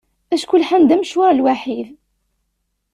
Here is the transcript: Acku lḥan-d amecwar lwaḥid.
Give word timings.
Acku 0.33 0.55
lḥan-d 0.61 0.93
amecwar 0.95 1.33
lwaḥid. 1.35 1.87